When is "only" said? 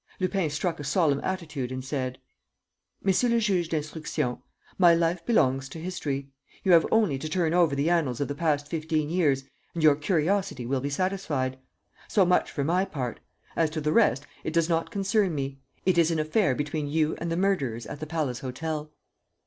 6.91-7.19